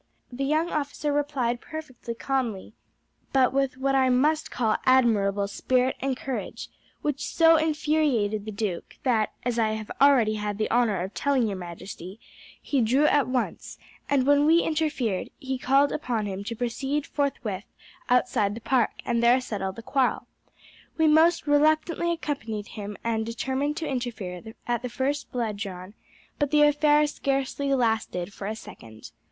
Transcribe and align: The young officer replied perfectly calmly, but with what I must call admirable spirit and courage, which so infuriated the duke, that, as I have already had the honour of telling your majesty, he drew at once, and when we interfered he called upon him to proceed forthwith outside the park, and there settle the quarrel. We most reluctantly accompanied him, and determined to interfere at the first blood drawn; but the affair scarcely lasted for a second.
The 0.31 0.45
young 0.45 0.71
officer 0.71 1.13
replied 1.13 1.61
perfectly 1.61 2.15
calmly, 2.15 2.73
but 3.33 3.53
with 3.53 3.77
what 3.77 3.93
I 3.93 4.09
must 4.09 4.49
call 4.49 4.77
admirable 4.83 5.47
spirit 5.47 5.95
and 6.01 6.17
courage, 6.17 6.69
which 7.03 7.23
so 7.27 7.55
infuriated 7.55 8.45
the 8.45 8.51
duke, 8.51 8.95
that, 9.03 9.31
as 9.45 9.59
I 9.59 9.73
have 9.73 9.91
already 10.01 10.33
had 10.41 10.57
the 10.57 10.71
honour 10.71 10.99
of 11.03 11.13
telling 11.13 11.45
your 11.47 11.57
majesty, 11.57 12.19
he 12.59 12.81
drew 12.81 13.05
at 13.05 13.27
once, 13.27 13.77
and 14.09 14.25
when 14.25 14.47
we 14.47 14.63
interfered 14.63 15.29
he 15.37 15.59
called 15.59 15.91
upon 15.91 16.25
him 16.25 16.43
to 16.45 16.55
proceed 16.55 17.05
forthwith 17.05 17.65
outside 18.09 18.55
the 18.55 18.59
park, 18.61 18.89
and 19.05 19.21
there 19.21 19.39
settle 19.39 19.71
the 19.71 19.83
quarrel. 19.83 20.25
We 20.97 21.05
most 21.05 21.45
reluctantly 21.45 22.11
accompanied 22.11 22.69
him, 22.69 22.97
and 23.03 23.23
determined 23.23 23.77
to 23.77 23.87
interfere 23.87 24.41
at 24.65 24.81
the 24.81 24.89
first 24.89 25.31
blood 25.31 25.57
drawn; 25.57 25.93
but 26.39 26.49
the 26.49 26.63
affair 26.63 27.05
scarcely 27.05 27.71
lasted 27.75 28.33
for 28.33 28.47
a 28.47 28.55
second. 28.55 29.11